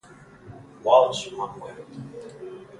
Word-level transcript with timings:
Walsh 0.83 1.27
ha 1.37 1.45
muerto. 1.59 1.85